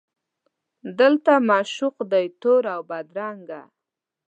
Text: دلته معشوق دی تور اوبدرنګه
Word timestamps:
دلته 0.99 1.33
معشوق 1.49 1.95
دی 2.11 2.25
تور 2.41 2.63
اوبدرنګه 2.77 3.61